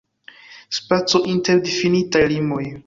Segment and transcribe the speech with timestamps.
[0.79, 2.65] Spaco inter difinitaj limoj.